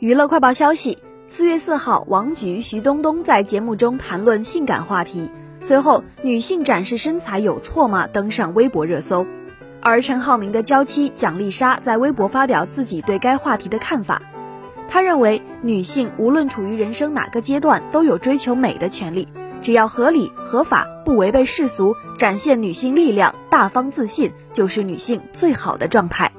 [0.00, 5.28] 娱乐快报消息四月四号王菊徐冬冬在节目中谈论性感话题
[5.60, 8.06] 随后女性展示身材有错吗？
[8.06, 9.26] 登上微博热搜。
[9.80, 14.22] 而陈浩民的娇妻蒋丽莎在微博发表自己对该话题的看法。
[14.88, 19.26] 她认为女性无论处于人生哪个阶段都有追求美的权利
[19.60, 26.30] 只要合理合法不违背世俗展现女性力量大方自信就是女性最好的状态。